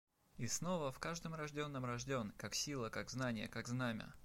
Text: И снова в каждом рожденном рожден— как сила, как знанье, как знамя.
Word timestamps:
И 0.39 0.47
снова 0.47 0.91
в 0.91 0.97
каждом 0.97 1.35
рожденном 1.35 1.85
рожден— 1.85 2.33
как 2.39 2.55
сила, 2.55 2.89
как 2.89 3.11
знанье, 3.11 3.47
как 3.47 3.67
знамя. 3.67 4.11